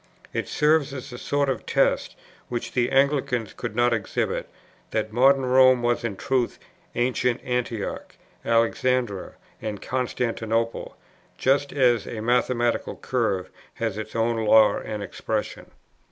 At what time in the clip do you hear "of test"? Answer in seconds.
1.47-2.17